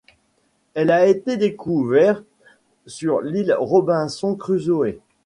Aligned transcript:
Elle 0.73 0.89
a 0.89 1.05
été 1.05 1.37
découverte 1.37 2.25
sur 2.87 3.21
l'île 3.21 3.55
Robinson 3.59 4.33
Crusoe. 4.35 4.97